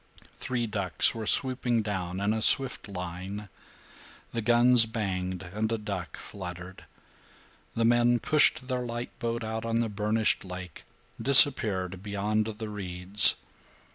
[0.39, 3.49] Three ducks were swooping down in a swift line.
[4.33, 6.85] The guns banged, and a duck fluttered.
[7.75, 10.85] The men pushed their light boat out on the burnished lake,
[11.21, 13.35] disappeared beyond the reeds.